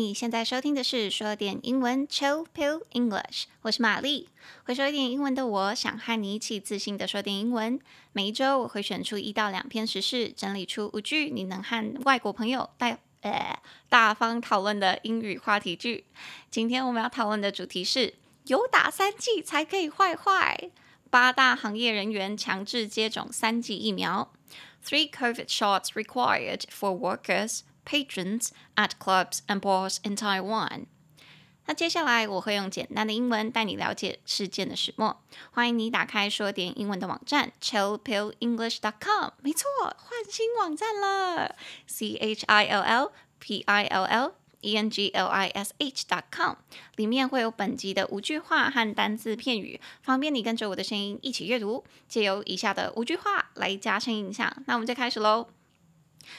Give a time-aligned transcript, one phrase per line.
[0.00, 4.30] 你现在收听的是说点英文 Chill Pill English，我是玛丽。
[4.64, 7.78] 会说一点英文的我，想和你一起自信的说点英文。
[8.12, 13.60] 每一周我会选出一到两篇时事，整理出五句你能和外国朋友大呃
[13.90, 16.06] 大方讨论的英语话题句。
[16.50, 18.14] 今天我们要讨论的主题是：
[18.46, 20.70] 有打三剂才可以坏坏。
[21.10, 24.32] 八大行业人员强制接种三剂疫苗。
[24.82, 30.86] Three COVID shots required for workers, patrons at clubs and bars in Taiwan。
[31.66, 35.22] 那接下来我会用简单的英文带你了解事件的始末。
[35.52, 39.30] 欢迎你打开说点英文的网站 chillpillenglish.com。
[39.42, 39.66] 没错，
[39.96, 41.54] 换新网站了
[41.86, 44.34] ，c h i l l p i l l。
[44.62, 46.56] e n g l i s h dot com
[46.96, 51.82] 里面会有本集的五句话和单字片语，方便你跟着我的声音一起阅读。
[52.06, 54.54] 借由以下的五句话来加深印象。
[54.66, 55.48] 那我们就开始喽。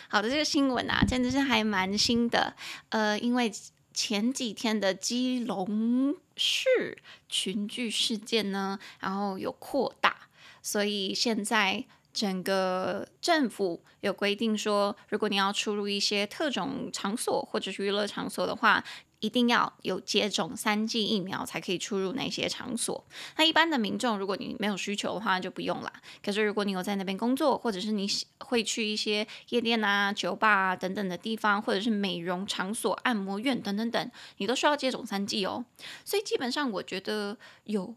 [0.09, 2.55] 好的，这个新闻啊，真的是还蛮新的。
[2.89, 3.51] 呃，因为
[3.93, 6.97] 前几天的基隆市
[7.27, 10.15] 群聚事件呢，然后有扩大，
[10.61, 11.85] 所以现在。
[12.13, 18.83] 整个政府有规定说，如果你要出入一些特种场所或者是娱乐场所的话，
[19.21, 23.05] 一定要有接种三剂疫苗才可以出入那些场所。
[23.37, 25.93] 那一般的民众，如果你没有需求的话，就不用啦。
[26.21, 28.05] 可是如果你有在那边工作，或者是你
[28.39, 35.63] 会去一些夜店啊、酒吧啊等等的地方，或者是美容场所、按摩院等等等，你都需要接种三剂哦。
[36.03, 37.95] 所以基本上，我觉得有。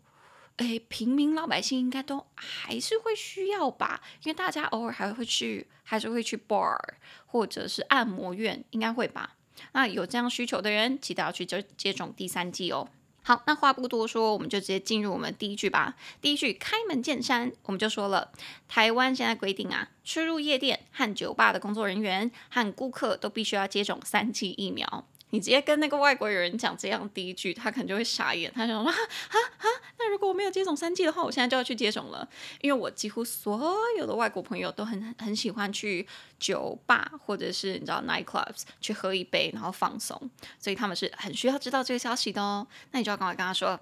[0.58, 6.78] 诶，平民老百姓应该都还是会需要吧，因为大家偶尔还会去，还是会去 bar
[7.26, 9.34] 或者是按摩院，应该会吧。
[9.72, 12.88] 那有这样需求的人，记得要去接接种第三剂哦。
[13.26, 15.96] 好，那话不多说，我们就直接进入我们第一句吧。
[16.20, 18.30] 第一句开门见山，我们就说了，
[18.68, 25.06] 台湾现在规定啊，出入夜店和酒吧的工作人员和顾客都必须要接种三剂疫苗。
[25.34, 28.48] 你直接跟那个外国人讲这样第一句，他可能就会傻眼。
[28.54, 28.96] 他想说：哈
[29.28, 29.68] 哈哈，
[29.98, 32.28] 那如果我没有接种三剂的话，我现在就要去接种了。
[32.60, 36.06] 因为我几乎所有的外国朋友都很很喜欢去
[36.38, 40.30] 酒吧或者是你知道 night clubs 去喝一杯，然后放松，
[40.60, 42.64] 所以他们是很需要知道这个消息的哦。
[42.92, 43.80] 那你就要赶快跟他说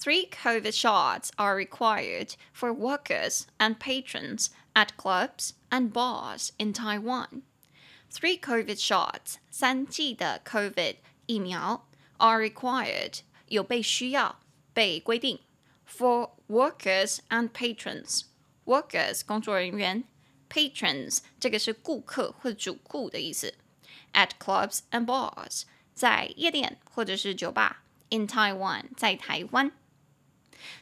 [0.00, 7.42] ：Three COVID shots are required for workers and patrons at clubs and bars in Taiwan.
[8.11, 14.39] Three COVID shots，三剂的 COVID 疫苗 are required，有被需要、
[14.73, 15.39] 被规定。
[15.87, 20.03] For workers and patrons，workers 工作人员，
[20.49, 23.55] patrons 这个是顾客或者主顾的意思。
[24.13, 25.63] At clubs and bars，
[25.93, 27.83] 在夜店或者是酒吧。
[28.09, 29.71] In Taiwan，在台湾。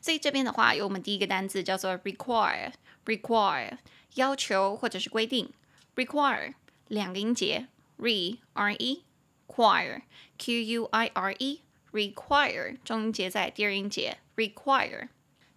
[0.01, 3.77] 所以这边的话，有我们第一个单字叫做 require，require
[4.15, 5.53] 要求或者是规定。
[5.95, 6.53] require
[6.88, 7.66] 两个音节
[7.98, 9.02] ，re r e
[9.48, 10.02] quire
[10.38, 11.60] q u i r e
[11.92, 15.08] require 中音节在第二音节 require，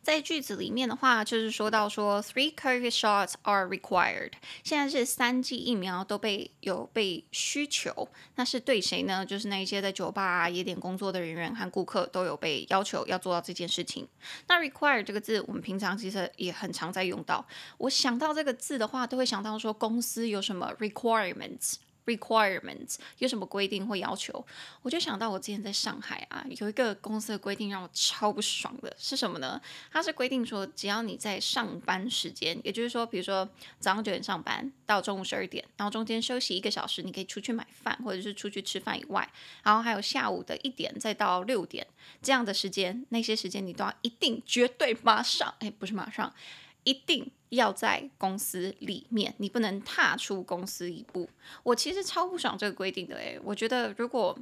[0.02, 4.32] 在句子里面的话，就是说到说 three COVID shots are required，
[4.64, 9.26] 现在是三剂疫苗都被有被需求，那是对谁呢？
[9.26, 14.08] 就是那一些在酒吧啊、夜店工作的人员和顾客都有被要求要做到这件事情。
[14.48, 17.46] 那 require 这个字，我们平常其实也很常在用到。
[17.78, 21.76] 我想到这个字的话，都会想到说公司有什么 requirements。
[22.09, 24.46] Requirements 有什么规定或要求？
[24.81, 29.62] 我就想到我之前在上海啊，有一个公司的规定让我超不爽的，是什么呢？
[29.92, 33.47] 它是规定说，只要你在上班时间，也就是说，比如说
[33.80, 39.30] 早上九点上班到中午十二点，然后中间休息一个小时，你可以出去买饭或者是出去吃饭以外，
[39.64, 41.86] 然后还有下午的一点再到六点
[42.22, 46.34] 这样的时间，那些时间你都要一定绝对马上，哎，不是马上。
[46.86, 51.30] 一定要在公司里面，你不能踏出公司一步。
[51.64, 54.38] 我其实超不爽这个规定的诶，我觉得如果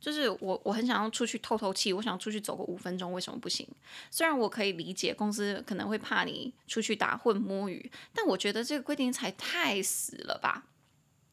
[0.00, 3.64] 就是我我很想要出去透透气，我想出去走个五分钟，为什么不行？
[4.10, 10.64] 虽然我可以理解公司可能会怕你出去打混摸鱼，但我觉得这个规定才太死了吧。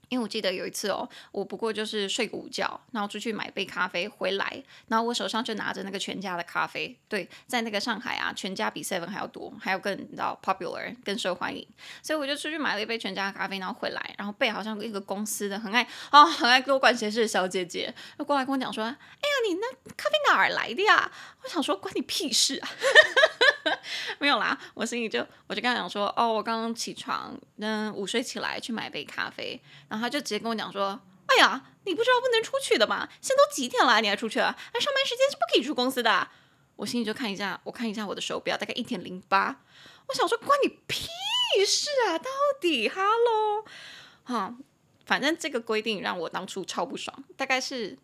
[0.09, 6.97] 因为我记得有一次哦，我不过就是睡个午觉，然后出去买杯咖啡回来，然后我手上就拿着那个全家的咖啡。
[7.07, 11.65] 对，在那个上海啊，全家比 Seven 还要多，还要更你知道 popular 更受欢迎，
[12.01, 18.97] 所以我就出去买了一杯全家的咖啡，然后回来，然后被好像一个公司的很爱、哦、很爱多管闲事的小姐姐就过来跟我讲说：“哎呀，
[19.47, 21.11] 你那咖啡哪儿来的呀？”
[21.43, 22.69] 我想说关你屁事啊！
[24.19, 29.98] 没有啦，我心里就我就跟他讲说：“哦，我刚刚起床，嗯，午睡起来去买杯咖啡。”然后。
[29.99, 33.07] 他就直接跟我讲说：“哎呀，你不知道不能出去的吗？
[33.21, 34.55] 现在都几点了，你还出去了？
[34.73, 36.29] 那上班时间是不可以出公司的。”
[36.77, 39.63] 我心里就看一下，我看一下我的手表，大概一点零八。
[40.07, 41.09] 我想说，关你屁
[41.67, 42.17] 事啊！
[42.17, 42.29] 到
[42.61, 43.65] 底哈喽，
[44.23, 44.55] 哈，
[45.05, 47.23] 反正这个规定让我当初超不爽。
[47.35, 47.97] 大概是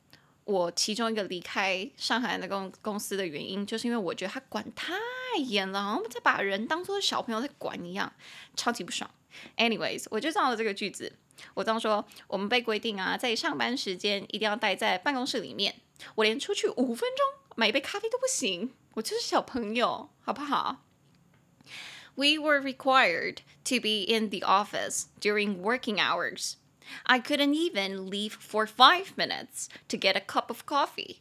[0.44, 4.94] 我其中一个离开上海那个公公司的原因，就是因为我觉得他管太
[5.38, 8.12] 严了，好像在把人当做小朋友在管一样，
[8.57, 9.09] 超级不爽。
[9.56, 11.13] Anyways，我就照了这个句子，
[11.54, 15.76] 我这样说：我们被规定啊，在上班时间一定要待在办公室里面，
[16.14, 20.84] 我连出去五分钟买一杯咖啡都不行，我就是小朋友，好不好？
[22.14, 26.54] We were required to be in the office during working hours.
[27.04, 31.19] I couldn't even leave for five minutes to get a cup of coffee.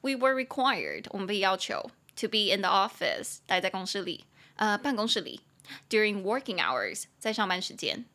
[0.00, 4.24] We were required, 我们被要求 to be in the office，待在公司里，
[4.54, 5.40] 呃，办公室里。
[5.88, 8.06] During working hours，在上班时间。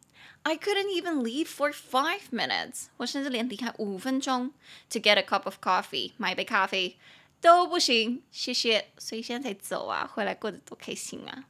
[0.42, 4.52] I couldn't even leave for five minutes，我甚至连离开五分钟
[4.88, 6.96] to get a cup of coffee，买杯咖啡
[7.40, 8.22] 都不行。
[8.32, 11.44] 谢谢，所以现在才走啊，回来过得多开心啊。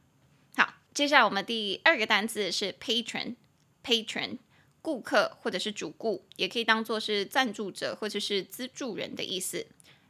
[0.55, 4.37] 好，接下来我们第二个单词是 patron，patron。
[4.83, 9.67] 顾客或者是主顾，也可以当做是赞助者或者是资助人的意思。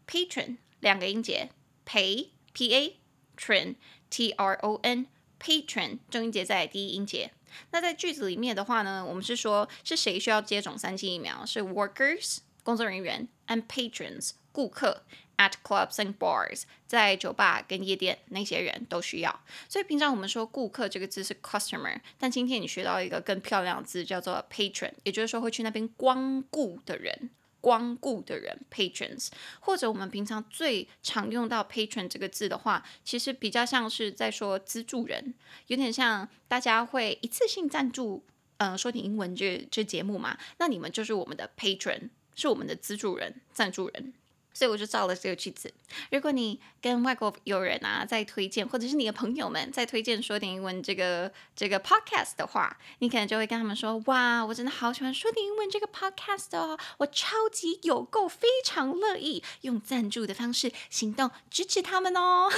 [0.08, 1.50] Patron 两个音节
[1.86, 2.96] ，pay p a
[3.38, 3.76] tron
[4.10, 5.08] t r o n
[5.42, 7.32] patron 重音节在第一音节。
[7.72, 11.46] 那在句子里面的话呢，我们是说是谁需要接种三剂疫苗？
[11.46, 15.04] 是 workers 工作人员 and patrons 顾客。
[15.38, 19.42] At clubs and bars，在酒吧跟夜店，那些人都需要。
[19.68, 29.30] 所以平常我们说顾客这个字是 customer，但今天你学到一个更漂亮的字叫做 patron，也就是说会去那边光顾的人，光顾的人 patrons。
[29.62, 35.34] 或者我们平常最常用到 patron 这个字的话，其实比较像是在说资助人，
[35.68, 38.26] 有点像大家会一次性赞助，
[38.58, 44.14] 嗯、呃，说点英文这这节目嘛，那你们就是我们的 patron，是我们的资助人、赞助人。
[44.54, 45.74] 所以我就造了这个句子。
[46.12, 62.50] 如果你跟外国友人啊在推荐，或者是你的朋友们在推荐说点英文这个这个 podcast 的话，你可能就会跟他们说：“哇，我真的好喜欢说点英文这个 podcast 哦，我超级有够，非常乐意用赞助的方式行动支持他们哦。”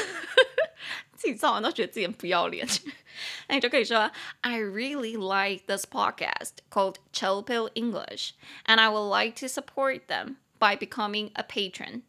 [1.16, 2.68] 自己造完都觉得自己很不要脸，
[3.48, 4.12] 那你就可以说
[4.42, 8.32] ：“I really like this podcast called Chill Pill English,
[8.66, 12.03] and I would like to support them。” By becoming a patron,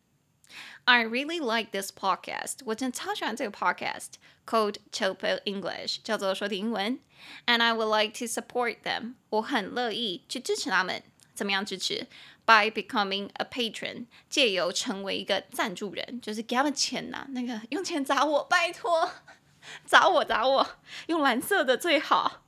[0.85, 2.61] I really like this podcast.
[2.65, 4.13] 我真的超喜欢这个 podcast
[4.45, 6.99] called Chill Pill English，叫做说点英文。
[7.45, 9.13] And I would like to support them.
[9.29, 11.03] 我很乐意去支持他们。
[11.35, 12.07] 怎么样支持？
[12.45, 17.27] By becoming a patron，借由成为一个赞助人，就是给他们钱呐、啊。
[17.29, 19.11] 那个用钱砸我，拜托，
[19.85, 20.67] 砸我砸我，
[21.05, 22.42] 用蓝色的最好。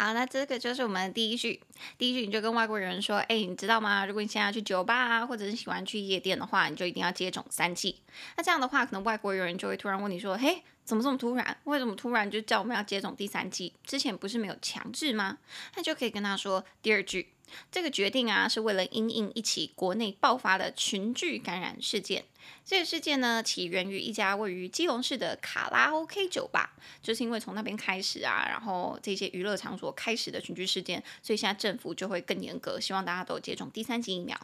[0.00, 1.60] 好，那这个就是我们的第一句。
[1.98, 4.06] 第一句你就跟外国人说：“哎，你知道吗？
[4.06, 8.00] 如果你现在去酒吧啊，或者是喜欢去夜店的话，你就一定要接种三剂。
[8.36, 11.56] 那这样的话，可能外国人就会突然问你说：‘嘿，怎么这么突然？
[11.64, 13.72] 为什么突然就叫我们要接种第三剂？
[13.84, 15.38] 之前不是没有强制吗？’
[15.74, 17.32] 那就可以跟他说第二句。”
[17.70, 22.24] 这个决定啊，是为了因应一起国内爆发的群聚感染事件。
[22.64, 34.38] 这个事件呢，起源于一家位于基隆市的卡拉 OK 酒吧，就是因为从那边开始啊，然后这些娱乐场所开始的群聚事件，所以现在政府就会更严格，希望大家都接种第三剂疫苗。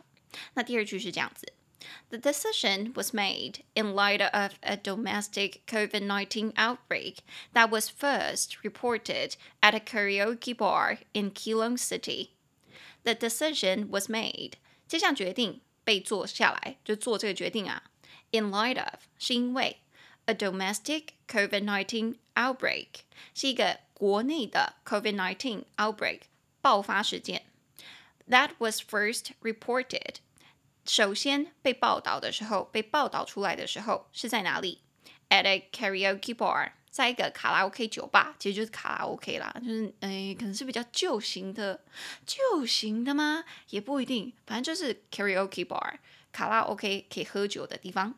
[0.55, 1.53] 那第二句是这样子
[2.09, 7.19] ：The decision was made in light of a domestic COVID-19 outbreak
[7.53, 12.34] that was first reported at a karaoke bar in Keelung City.
[13.04, 14.54] The decision was made。
[14.88, 17.84] 这项决定被做下来，就做这个决定啊。
[18.32, 19.78] In light of 是因为
[20.26, 22.88] a domestic COVID-19 outbreak
[23.34, 26.22] 是一个国内的 COVID-19 outbreak
[26.62, 27.44] 爆发事件。
[28.28, 30.18] That was first reported。
[30.86, 34.82] 首先被报道的时候，被报道出来的时候是在哪里？
[35.30, 36.74] At a karaoke bar。
[36.95, 41.81] 在一个卡拉 OK 酒吧，其实就是卡拉 OK 啦，就是诶，可能是比较旧型的，
[42.25, 43.43] 旧型的吗？
[43.71, 45.95] 也不一定，反正就是 karaoke bar，
[46.31, 48.15] 卡拉 OK 可以喝酒的地方。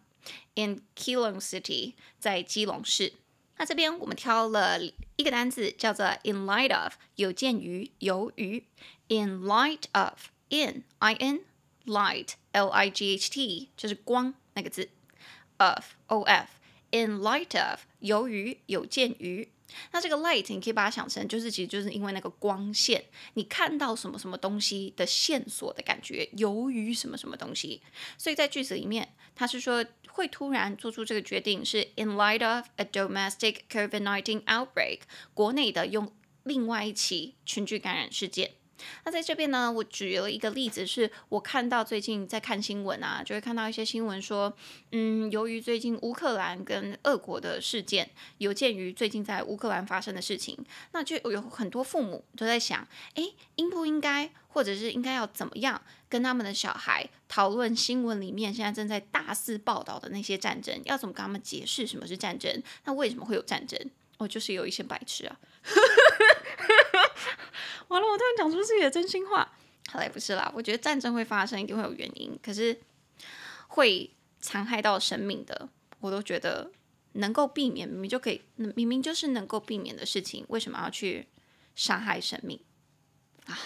[0.57, 3.15] In Keelung City，在基隆市。
[3.57, 8.63] 那这边我们挑了一个单词，叫做 in light of，有鉴于，由于。
[9.09, 11.41] In light of，in i n
[11.87, 14.91] light l i g h t，就是光那个字
[15.57, 16.49] ，of o f。
[16.93, 19.49] In light of，由于有鉴于，
[19.91, 27.83] 那这个 light 你可以把它想成就是其实就是因为那个光线，你看到什么什么东西的线索的感觉，由于什么什么东西，
[28.17, 35.01] 所以在句子里面，它是说会突然做出这个决定，是 in light of a domestic COVID-19 outbreak，
[35.35, 36.13] 国内的用
[36.45, 38.53] 另外一起群聚感染事件。
[39.05, 44.53] 那在这边呢，我举了一个例子，是我看到最近在看新闻啊，就会看到一些新闻说，
[44.93, 50.59] 嗯，由于最近乌克兰跟俄国的事件，有鉴于最近在乌克兰发生的事情，
[50.93, 62.63] 那就有很多父母都在想，诶，应不应该，或者是应该要怎么样跟他们的小孩讨论新闻里面现在正在大肆报道的那些战争，要怎么跟他们解释什么是战争？
[62.85, 63.79] 那为什么会有战争？
[64.19, 65.37] 哦，就是有一些白痴啊。
[67.89, 69.53] 完了，我突然讲出自己的真心话。
[69.89, 72.39] 好嘞，不是啦，我觉得战争会发生，一定会有原因。
[72.43, 72.81] 可是
[73.69, 75.69] 会残害到生命的，
[76.01, 76.71] 我都觉得
[77.13, 81.29] 能够避免，明明就可以，明明就是能够避免的事情，为什么要去
[81.75, 82.59] 伤害生命
[83.47, 83.57] 啊？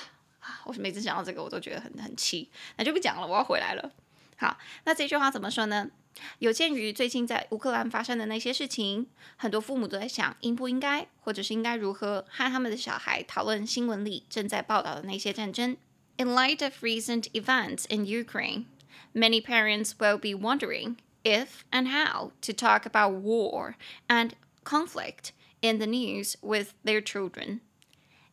[0.40, 0.60] 啊！
[0.64, 2.50] 我每次讲到这个，我都觉得很很气。
[2.76, 3.90] 那就不讲了，我要回来了。
[4.36, 5.90] 好，那这句话怎么说呢？
[6.39, 15.75] 有鉴于最近在乌克兰发生的那些事情，很多父母都在想，应不应该，或者是应该如何和他们的小孩讨论新闻里正在报道的那些战争。
[16.17, 18.65] In light of recent events in Ukraine,
[19.13, 23.75] many parents will be wondering if and how to talk about war
[24.07, 24.31] and
[24.63, 27.59] conflict in the news with their children.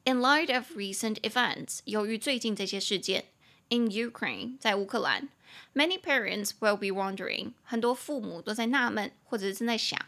[0.05, 3.25] In light of recent events，由于最近这些事件
[3.69, 5.29] ，in Ukraine，在乌克兰。
[5.75, 9.99] Many parents will be wondering，很多父母都在纳闷或者是正在想，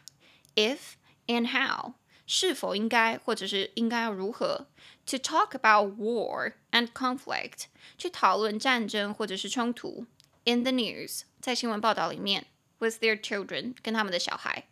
[0.54, 0.94] if
[1.26, 1.94] and how
[2.26, 4.68] 是否应该或者是应该要如何
[5.04, 7.64] to talk about war and conflict
[7.99, 10.06] 去讨论战争或者是冲突
[10.44, 12.46] in the news 在新闻报道里面
[12.78, 14.64] with their children 跟他们的小孩。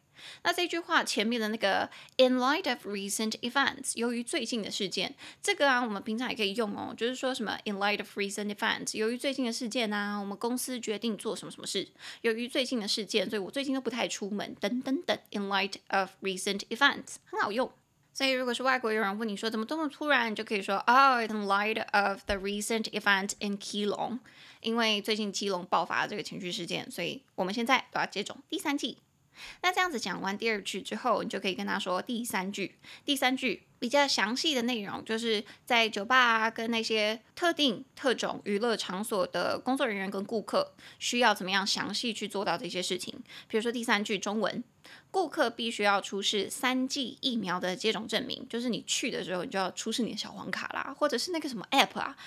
[0.44, 11.88] 那这句话前面的那个 in light of recent events，由于最近的事件，这个啊，我们平常也可以用哦，就是说什么 in light of recent events，由于最近的事件啊，我们公司决定做什么什么事，
[12.22, 15.18] 由于最近的事件，所以我最近都不太出门，等等等。
[15.32, 17.72] in light of recent events 很好用，
[18.14, 24.20] 所以如果是外国有人问你说怎么这么突然，你就可以说 oh in light of the recent event in Keelong，
[24.62, 28.98] 因为最近基隆爆发了这个情绪事件，所以我们现在都要接种第三剂。
[29.62, 32.76] 那这样子讲完第二句之后，你就可以跟他说第三句。
[33.06, 43.14] 第三句比较详细的内容，就是在酒吧啊，跟那些特定特种娱乐场所的工作人员跟顾客，需要怎么样详细去做到这些事情。
[43.48, 44.64] 比如说第三句中文，
[45.12, 52.18] 顾客必须要出示三剂疫苗的接种证明，就是你去的时候，你就要出示你的小黄卡啦，或者是那个什么 app 啊，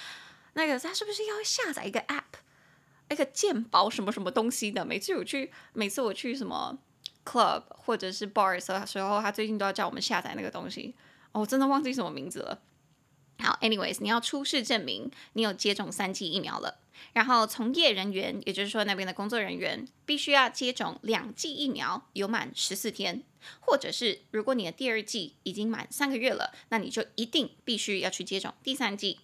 [0.54, 2.38] 那个他是不是要下载一个 app，
[3.08, 4.84] 那个健保什么什么东西的？
[4.84, 6.78] 每次我去，每次我去什么。
[7.24, 10.94] Club 或者是 Bars 的时候，他最近都要叫我们下载那个东西，
[11.32, 12.62] 哦，我真的忘记什么名字了。
[13.38, 16.78] 好，anyways，你要出示证明你有接种三剂疫苗了，
[17.14, 23.22] 然后从业人员，也就是说那边的工作人员，必须要接种两剂疫苗，有满十四天，
[23.60, 29.20] 或者是如果你的第二剂已经满三个月了，那你就一定必须要去接种第三剂。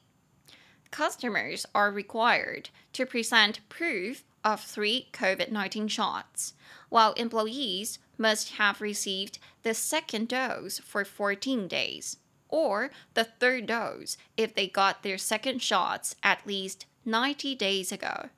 [0.91, 6.54] Customers are required to present proof of three COVID-19 shots.
[6.92, 12.18] while employees must have received the second dose for 14 days,
[12.50, 18.30] or the third dose if they got their second shots at least 90 days ago.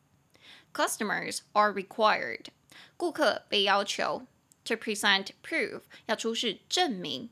[0.71, 2.49] Customers are required,
[2.95, 4.27] 顾客被要求
[4.63, 7.29] to present proof 要出示证明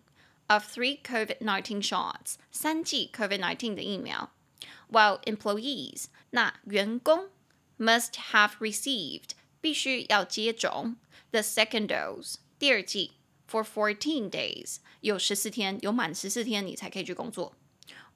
[0.48, 4.32] of three COVID-19 shots 三剂 COVID-19 的疫苗，
[4.89, 7.30] while employees 那员工
[7.77, 10.98] must have received 必须要接种。
[11.32, 13.12] The second dose，第二剂，
[13.50, 17.56] for fourteen days，有十四天，有满十四天你才可以去工作。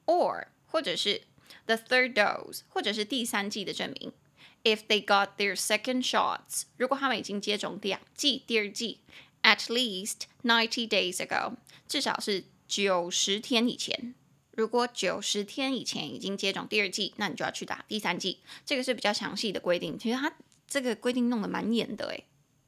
[0.06, 1.24] Or，或者是
[1.66, 4.14] the third dose，或者是第三剂的证明。
[4.64, 9.00] If they got their second shots，如果他们已经接种两剂，第二剂，
[9.44, 11.56] at least ninety days ago，
[11.88, 14.16] 至少是九十天以前。
[14.52, 18.40] 如果九十天以前已经接种第二剂，那你就要去打第三剂。
[18.64, 20.33] 这个是比较详细的规定，其实它
[20.66, 22.25] 这个规定弄得蛮严的诶。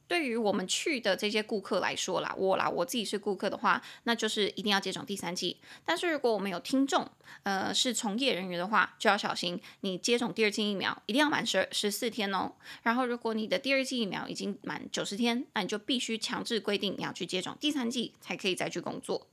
[0.08, 5.56] 对于我们去的这些顾客来说啦，我啦，我自己是顾客的话，那就是一定要接种第三剂。
[5.86, 7.08] 但是如果我们有听众，
[7.44, 12.52] 呃，是从业人员的话，就要小心，你接种第二剂疫苗一定要满十十四天哦。
[12.82, 19.26] 然后如果你的第二剂疫苗已经满九十天，那你就必须强制规定你要去接种第三剂，才可以再去工作。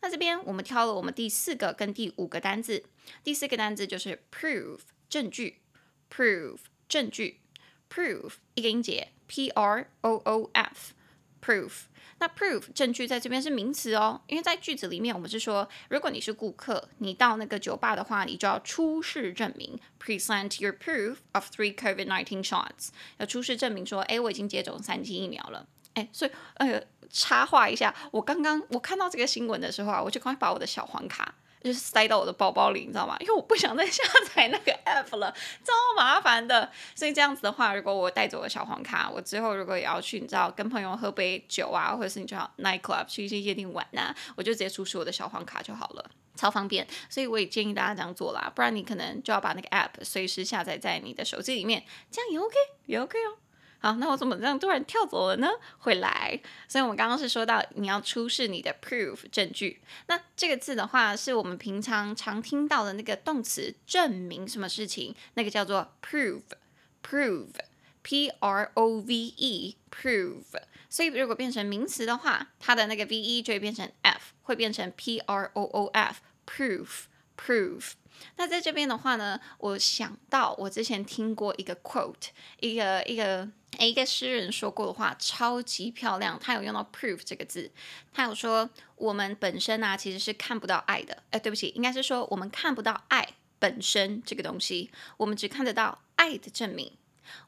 [0.00, 2.84] 那这边我们挑了我们第四个跟第五个单字，
[3.22, 5.60] 第四个单字就是 prove 证据
[6.10, 7.40] ，prove 证据
[7.88, 9.08] ，prove 一个音节。
[9.26, 11.84] P R O O F，proof。
[12.18, 25.66] 那 proof 证据在这边是名词哦，因为在句子里面我们是说，如果你是顾客，你到那个酒吧的话，你就要出示证明，present your proof of three COVID-19 shots，要出示证明说，哎，我已经接种三剂疫苗了。
[25.94, 33.16] 哎，所以呃，插话一下，我刚刚我看到这个新闻的时候啊，我就赶快把我的小黄卡就是塞到我的包包里，你知道吗？
[33.20, 34.02] 因为我不想再下
[34.34, 35.34] 载那个 app 了，
[35.64, 36.70] 超麻烦的。
[36.94, 46.04] 所以这样子的话，如果我带着我的小黄卡，我之后如果也要去，你知道，跟朋友喝杯酒啊，或者是你知道 night club 去一些夜店玩呐、啊，我就直接出示我的小黄卡就好了，
[46.36, 46.86] 超方便。
[47.08, 53.38] 所以我也建议大家这样做啦，不然你可能就要把那个 app 随时下载在你的手机里面，这样也 OK，也 OK 哦。
[53.84, 55.46] 好，那我怎么这样突然跳走了呢？
[55.76, 59.82] 回来，所以我们刚刚是说到你要出示你的 proof 证据。
[60.06, 70.62] 那这个字的话，是我们平常常听到的那个动词，证明什么事情，那个叫做 prove，prove，p r o v e，prove。
[70.88, 77.90] 所以如果变成名词的话，它的那个 v e 就会变成 f，会变成 p r o o f，proof，proof。
[78.36, 82.28] 那在这边的话呢，我想到我之前听过一个 quote，
[82.60, 83.50] 一个一个。
[83.78, 87.70] 诶，一个诗人说过的话超级漂亮，他有用到 prove 这个字，
[88.12, 96.92] 他有说我们本身啊其实是看不到爱的，诶，对不起，应该是说我们看不到爱本身这个东西，我们只看得到爱的证明。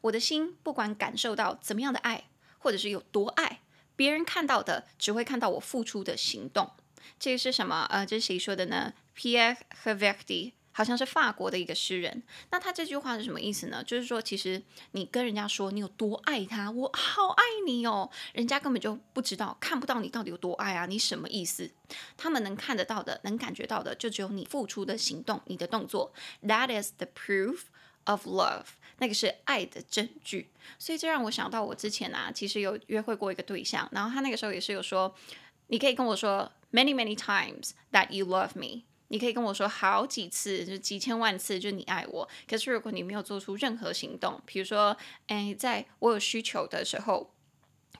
[0.00, 2.24] 我的心不管感受到怎么样的爱，
[2.58, 3.60] 或者是有多爱，
[3.94, 6.70] 别人看到的只会看到我付出的行动。
[7.20, 7.86] 这个是什么？
[7.90, 13.82] 呃，这是谁说的呢？Pierre Hervé 好像是法国的一个诗人，那他这句话是什么意思呢？
[13.82, 21.70] 就是说，其实你跟人家说你有多爱他，我好爱你哦，人家根本就不知道，看不到你到底有多爱啊，你什么意思？
[22.14, 26.12] 他们能看得到的，能感觉到的，就只有你付出的行动，你的动作。
[26.42, 27.60] That is the proof
[28.04, 28.66] of love，
[28.98, 30.50] 那个是爱的证据。
[30.78, 35.14] 所以这让我想到，我之前啊，其实有约会过一个对象，然后他那个时候也是有说，
[35.68, 38.82] 你可以跟我说 many many times that you love me。
[39.08, 42.28] 你可以跟我说好几次，就几千万次，就你爱我。
[42.48, 44.96] 可是如果你没有做出任何行动，比如说，
[45.28, 47.30] 哎，在我有需求的时候，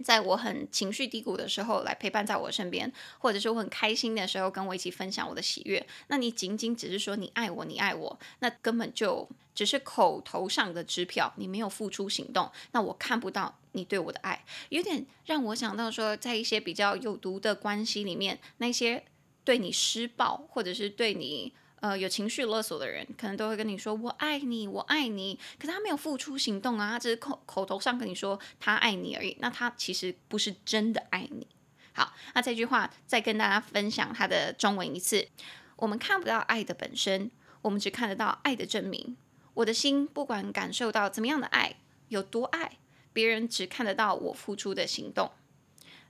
[0.03, 19.05] 在我很情绪低谷的时候来陪伴在我身边，或者是我很开心的时候跟我一起分享我的喜悦，那你仅仅只是说你爱我，你爱我，那根本就只是口头上的支票，你没有付出行动，那我看不到你对我的爱，有点让我想到说，在一些比较有毒的关系里面，那些。
[19.47, 31.47] 对你施暴，或者是对你呃有情绪勒索的人，可能都会跟你说“我爱你，我爱你”，可是他没有付出行动啊，他只是口口头上跟你说他爱你而已，那他其实不是真的爱你。
[31.93, 35.29] 好，那这句话再跟大家分享它的中文一次：
[35.77, 37.31] 我们看不到爱的本身，
[37.63, 39.17] 我们只看得到爱的证明。
[39.55, 41.77] 我的心不管感受到怎么样的爱，
[42.09, 42.79] 有多爱，
[43.13, 45.31] 别人只看得到我付出的行动。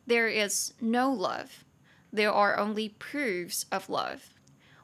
[0.08, 1.65] There is no love.
[2.15, 4.33] There are only proofs of love.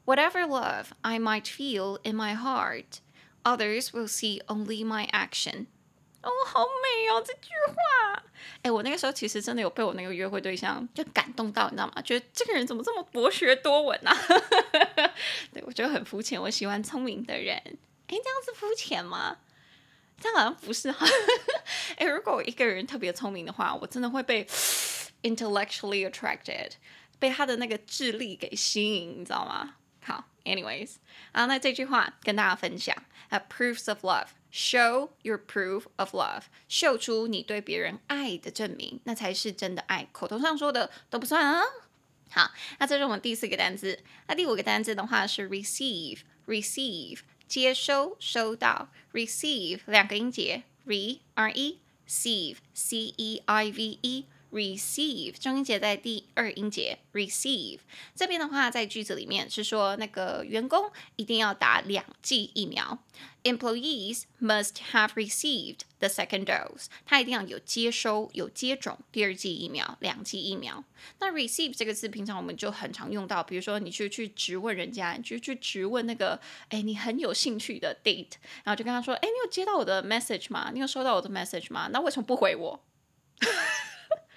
[0.05, 3.01] Whatever love I might feel in my heart,
[3.43, 5.67] others will see only my action.
[6.21, 8.23] 哦，好美哦，这句话。
[8.61, 12.01] 哎，我那个时候其实真的有被我那个约会对象就感动到，你知道吗？
[12.01, 14.15] 觉得这个人怎么这么博学多闻啊？
[15.53, 16.41] 对，我觉得很肤浅。
[16.41, 17.55] 我喜欢聪明的人。
[17.55, 17.75] 哎，
[18.07, 19.37] 这样子肤浅吗？
[20.19, 21.05] 这样好像不是哈。
[21.97, 24.45] 哎，如果我一个人特别聪明的话，我真的会被
[25.23, 26.71] intellectually attracted。
[27.22, 29.76] 被他的那个智力给吸引，你知道吗？
[30.00, 30.96] 好，anyways，
[31.30, 32.96] 啊，那这句话跟大家分享
[33.28, 41.62] 啊，proofs of love，show your proof of love，秀出你对别人爱的证明，那才是真的爱，口头上说的都不算啊。
[42.28, 54.24] 好，那这是我们第四个单词，那第五个单词的话是 receive，receive，接收，收到，receive 两个音节，re r e ceive c e i v e。
[54.52, 57.78] Receive 中音节在第二音节，receive
[58.14, 62.98] 这边的话，在句子里面是说那个员工一定要打两剂疫苗
[63.42, 70.84] ，employees must have received the second dose，他一定要有接收、有接种第二剂疫苗，两剂疫苗。
[71.18, 76.38] 那 receive 这个字，平常我们就很常用到，比如说你去去质问人家，你就去质问那个，
[76.68, 78.34] 哎，你很有兴趣的 date，
[78.64, 80.70] 然后就跟他说，哎，你有接到我的 message 吗？
[80.72, 81.88] 你有收到我的 message 吗？
[81.92, 82.84] 那为什么不回我？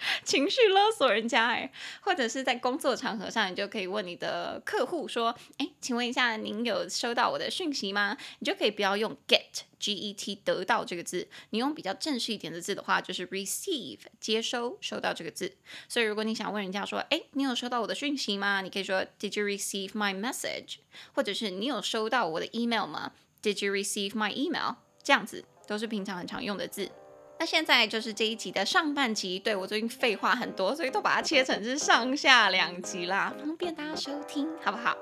[0.23, 15.55] 情绪勒索人家哎，或者是在工作场合上，你就可以问你的客户说：“哎，请问一下，您有收到我的讯息吗？”你就可以不要用 get g e t 得到这个字，你用比较正式一点的字的话，就是 receive 接收收到这个字。
[15.87, 20.77] 所以如果你想问人家说：“哎，你有收到我的讯息吗？”你可以说 “Did you receive my message？”
[21.13, 26.89] 或者是你有收到我的 email 吗？“Did you receive my email？” 这样子都是平常很常用的字。
[27.37, 34.95] 那现在就是这一集的上半集，对，我最近废话很多，所以都把它切成是上下两集啦，方便大家收听，好不好？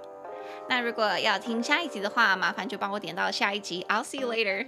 [0.67, 3.85] 那如果要听下一集的话，麻烦就帮我点到下一集。
[3.89, 4.65] I'll see you later.